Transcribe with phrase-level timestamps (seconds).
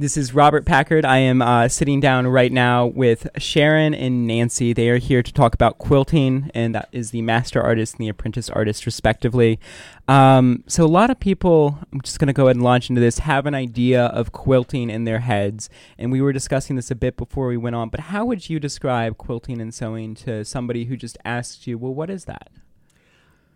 [0.00, 1.04] This is Robert Packard.
[1.04, 4.72] I am uh, sitting down right now with Sharon and Nancy.
[4.72, 8.08] They are here to talk about quilting, and that is the master artist and the
[8.08, 9.58] apprentice artist, respectively.
[10.06, 13.00] Um, so, a lot of people, I'm just going to go ahead and launch into
[13.00, 15.68] this, have an idea of quilting in their heads.
[15.98, 18.60] And we were discussing this a bit before we went on, but how would you
[18.60, 22.50] describe quilting and sewing to somebody who just asked you, well, what is that?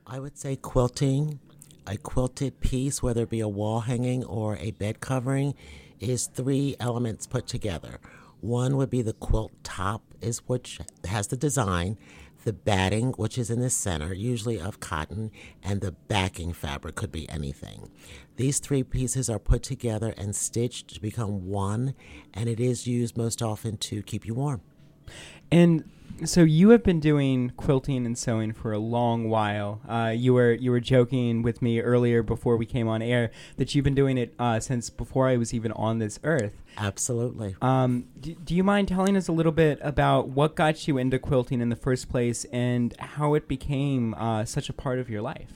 [0.09, 1.39] I would say quilting
[1.87, 5.55] a quilted piece, whether it be a wall hanging or a bed covering,
[6.01, 7.99] is three elements put together.
[8.41, 11.97] One would be the quilt top, is which has the design,
[12.45, 15.31] the batting, which is in the center, usually of cotton,
[15.63, 17.91] and the backing fabric could be anything.
[18.37, 21.95] These three pieces are put together and stitched to become one,
[22.35, 24.63] and it is used most often to keep you warm.
[25.53, 25.85] And
[26.25, 29.81] so you have been doing quilting and sewing for a long while.
[29.89, 33.75] Uh, you were you were joking with me earlier before we came on air that
[33.75, 36.63] you've been doing it uh, since before I was even on this earth.
[36.79, 37.57] Absolutely.
[37.61, 41.19] Um, do, do you mind telling us a little bit about what got you into
[41.19, 45.23] quilting in the first place and how it became uh, such a part of your
[45.23, 45.51] life?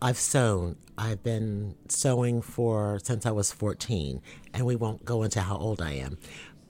[0.00, 0.76] I've sewn.
[0.96, 4.20] I've been sewing for since I was 14,
[4.52, 6.18] and we won't go into how old I am.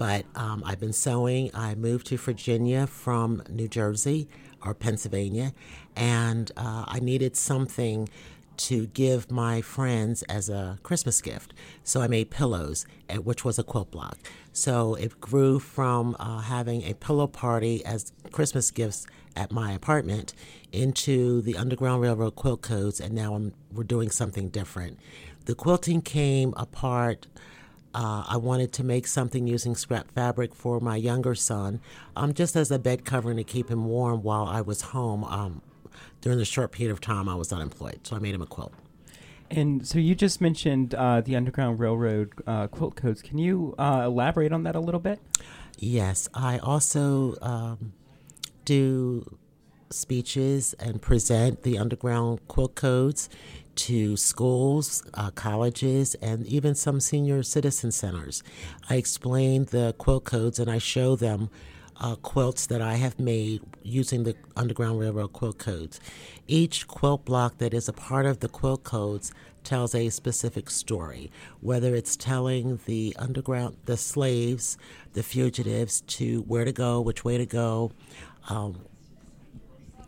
[0.00, 1.50] But um, I've been sewing.
[1.52, 4.30] I moved to Virginia from New Jersey
[4.64, 5.52] or Pennsylvania,
[5.94, 8.08] and uh, I needed something
[8.56, 11.52] to give my friends as a Christmas gift.
[11.84, 14.16] So I made pillows, eh, which was a quilt block.
[14.54, 19.06] So it grew from uh, having a pillow party as Christmas gifts
[19.36, 20.32] at my apartment
[20.72, 24.98] into the Underground Railroad quilt codes, and now I'm, we're doing something different.
[25.44, 27.26] The quilting came apart
[27.94, 31.80] uh, I wanted to make something using scrap fabric for my younger son,
[32.14, 35.62] um, just as a bed covering to keep him warm while I was home um,
[36.20, 38.00] during the short period of time I was unemployed.
[38.06, 38.72] So I made him a quilt.
[39.50, 43.20] And so you just mentioned uh, the Underground Railroad uh, quilt codes.
[43.20, 45.18] Can you uh, elaborate on that a little bit?
[45.76, 47.92] Yes, I also um,
[48.64, 49.38] do
[49.90, 53.28] speeches and present the Underground quilt codes
[53.74, 58.42] to schools, uh, colleges, and even some senior citizen centers.
[58.88, 61.50] I explain the quilt codes and I show them
[62.00, 66.00] uh, quilts that I have made using the Underground Railroad quilt codes.
[66.46, 71.30] Each quilt block that is a part of the quilt codes tells a specific story,
[71.60, 74.78] whether it's telling the underground, the slaves,
[75.12, 77.92] the fugitives to where to go, which way to go.
[78.48, 78.80] Um,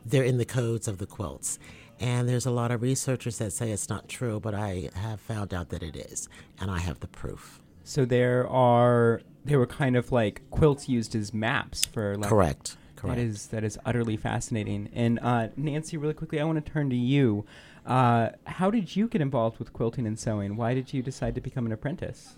[0.05, 1.59] they're in the codes of the quilts.
[2.01, 5.55] And there's a lot of researchers that say it's not true, but I have found
[5.55, 6.29] out that it is,
[6.61, 7.61] and I have the proof.
[7.85, 12.77] So there are they were kind of like quilts used as maps for like correct.
[12.97, 13.17] Correct.
[13.17, 14.89] That is that is utterly fascinating.
[14.93, 17.45] And uh, Nancy, really quickly, I want to turn to you.
[17.85, 20.57] Uh, how did you get involved with quilting and sewing?
[20.57, 22.35] Why did you decide to become an apprentice?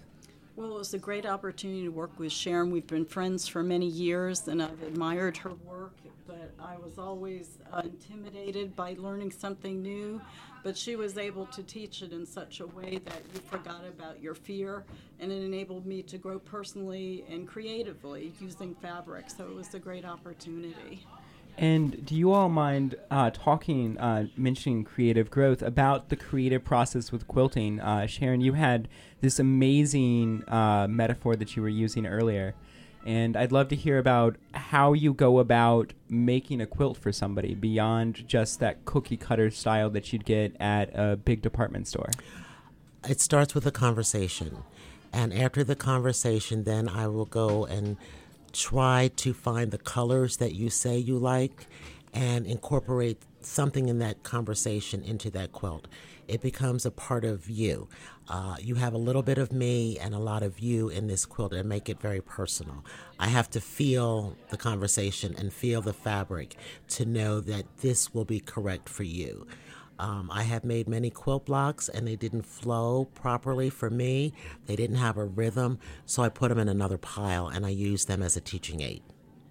[0.56, 2.70] Well, it was a great opportunity to work with Sharon.
[2.70, 5.92] We've been friends for many years, and I've admired her work
[6.23, 6.23] but
[6.64, 10.20] I was always uh, intimidated by learning something new.
[10.62, 14.22] But she was able to teach it in such a way that you forgot about
[14.22, 14.84] your fear,
[15.20, 19.28] and it enabled me to grow personally and creatively using fabric.
[19.28, 21.06] So it was a great opportunity.
[21.58, 27.12] And do you all mind uh, talking, uh, mentioning creative growth about the creative process
[27.12, 27.78] with quilting?
[27.78, 28.88] Uh, Sharon, you had
[29.20, 32.54] this amazing uh, metaphor that you were using earlier
[33.04, 37.54] and I'd love to hear about how you go about making a quilt for somebody
[37.54, 42.10] beyond just that cookie cutter style that you'd get at a big department store.
[43.06, 44.65] It starts with a conversation.
[45.12, 47.98] And after the conversation, then I will go and
[48.53, 51.66] try to find the colors that you say you like
[52.14, 55.88] and incorporate something in that conversation into that quilt.
[56.28, 57.88] It becomes a part of you.
[58.28, 61.26] Uh, you have a little bit of me and a lot of you in this
[61.26, 62.84] quilt and make it very personal.
[63.19, 66.56] I have to feel the conversation and feel the fabric
[66.91, 69.47] to know that this will be correct for you.
[69.98, 74.32] Um, I have made many quilt blocks and they didn't flow properly for me.
[74.66, 78.06] They didn't have a rhythm, so I put them in another pile and I use
[78.06, 79.03] them as a teaching aid.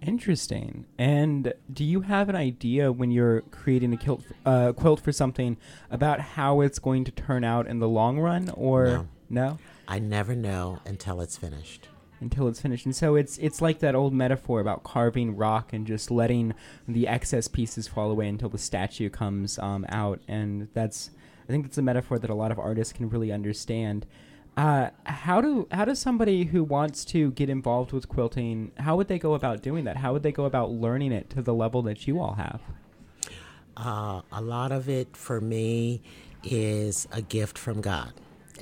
[0.06, 0.84] Interesting.
[0.98, 5.56] And do you have an idea when you're creating a quilt, uh, quilt for something
[5.90, 9.08] about how it's going to turn out in the long run, or no?
[9.30, 9.58] no?
[9.88, 11.88] I never know until it's finished.
[12.20, 15.86] Until it's finished, and so it's it's like that old metaphor about carving rock and
[15.86, 16.54] just letting
[16.88, 21.10] the excess pieces fall away until the statue comes um, out, and that's
[21.48, 24.06] I think that's a metaphor that a lot of artists can really understand.
[24.56, 29.08] Uh, how do how does somebody who wants to get involved with quilting how would
[29.08, 31.82] they go about doing that how would they go about learning it to the level
[31.82, 32.60] that you all have
[33.76, 36.00] uh, a lot of it for me
[36.44, 38.12] is a gift from god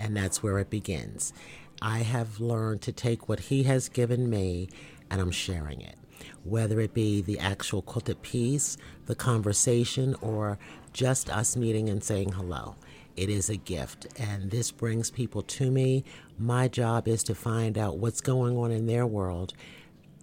[0.01, 1.35] and that's where it begins
[1.83, 4.69] I have learned to take what he has given me
[5.11, 5.97] and I'm sharing it.
[6.45, 10.61] Whether it be the actual quilted piece, the conversation, or
[10.93, 12.77] just us meeting and saying hello.
[13.15, 16.05] It is a gift, and this brings people to me.
[16.39, 19.53] My job is to find out what's going on in their world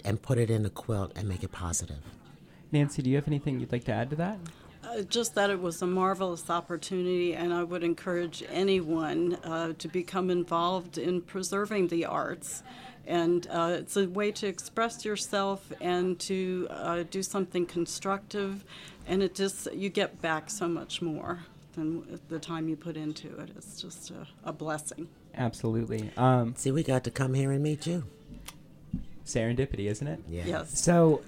[0.04, 2.00] and put it in a quilt and make it positive.
[2.72, 4.40] Nancy, do you have anything you'd like to add to that?
[4.84, 9.88] Uh, just that it was a marvelous opportunity, and I would encourage anyone uh, to
[9.88, 12.64] become involved in preserving the arts.
[13.06, 18.64] And uh, it's a way to express yourself and to uh, do something constructive,
[19.06, 21.40] and it just you get back so much more
[21.80, 23.50] than the time you put into it.
[23.56, 25.08] It's just a, a blessing.
[25.36, 26.12] Absolutely.
[26.18, 28.04] Um, See, we got to come here and meet you.
[29.26, 30.20] serendipity, isn't it?
[30.28, 30.44] Yeah.
[30.46, 30.80] Yes.
[30.80, 31.22] So,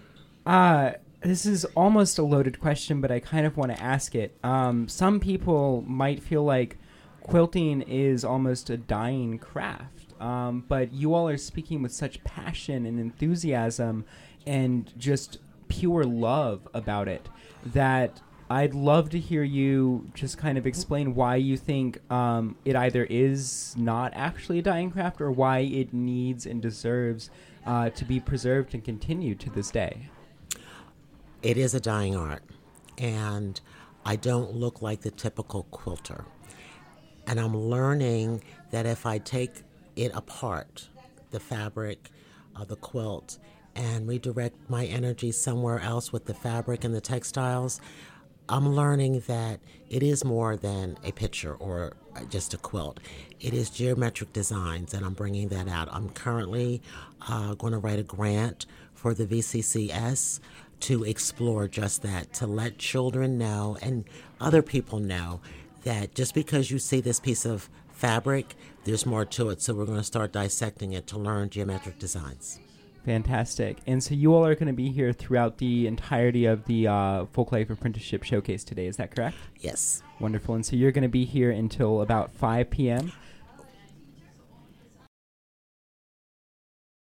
[0.46, 4.36] uh, this is almost a loaded question, but I kind of want to ask it.
[4.44, 6.78] Um, some people might feel like
[7.22, 12.88] quilting is almost a dying craft, um, but you all are speaking with such passion
[12.88, 14.04] and enthusiasm
[14.48, 15.38] and just
[15.68, 17.30] pure love about it
[17.68, 18.20] that
[18.52, 23.06] I'd love to hear you just kind of explain why you think um, it either
[23.06, 27.30] is not actually a dying craft or why it needs and deserves
[27.66, 30.10] uh, to be preserved and continued to this day.
[31.42, 32.44] It is a dying art,
[32.98, 33.60] and
[34.06, 36.26] I don't look like the typical quilter.
[37.28, 39.64] And I'm learning that if I take
[39.96, 40.90] it apart,
[41.30, 42.10] the fabric
[42.58, 43.38] of the quilt,
[43.78, 47.80] and redirect my energy somewhere else with the fabric and the textiles,
[48.52, 51.94] I'm learning that it is more than a picture or
[52.30, 53.00] just a quilt.
[53.40, 55.88] It is geometric designs, and I'm bringing that out.
[55.90, 56.82] I'm currently
[57.30, 60.42] uh, going to write a grant for the VCCS
[60.82, 64.04] to explore just that, to let children know and
[64.42, 65.40] other people know
[65.84, 69.62] that just because you see this piece of fabric, there's more to it.
[69.62, 72.60] So we're going to start dissecting it to learn geometric designs.
[73.06, 73.80] Fantastic.
[73.88, 77.26] And so you all are going to be here throughout the entirety of the uh,
[77.26, 78.86] Folk Life Apprenticeship Showcase today.
[78.86, 79.38] Is that correct?
[79.60, 80.04] Yes.
[80.20, 80.56] Wonderful.
[80.56, 83.12] And so you're going to be here until about 5 p.m.